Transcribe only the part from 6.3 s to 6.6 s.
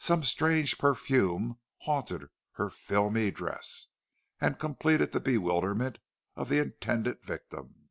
of the